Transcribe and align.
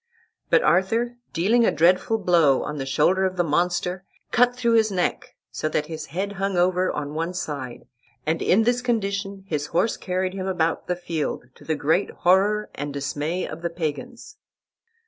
But 0.49 0.63
Arthur, 0.63 1.17
dealing 1.31 1.63
a 1.63 1.69
dreadful 1.71 2.17
blow 2.17 2.63
on 2.63 2.79
the 2.79 2.87
shoulder 2.87 3.23
of 3.23 3.37
the 3.37 3.43
monster, 3.43 4.03
cut 4.31 4.55
through 4.55 4.73
his 4.73 4.91
neck 4.91 5.35
so 5.51 5.69
that 5.69 5.85
his 5.85 6.07
head 6.07 6.31
hung 6.31 6.57
over 6.57 6.91
on 6.91 7.13
one 7.13 7.35
side, 7.35 7.85
and 8.25 8.41
in 8.41 8.63
this 8.63 8.81
condition 8.81 9.43
his 9.47 9.67
horse 9.67 9.97
carried 9.97 10.33
him 10.33 10.47
about 10.47 10.87
the 10.87 10.95
field, 10.95 11.45
to 11.53 11.63
the 11.63 11.75
great 11.75 12.09
horror 12.09 12.71
and 12.73 12.91
dismay 12.91 13.45
of 13.47 13.61
the 13.61 13.69
Pagans. 13.69 14.37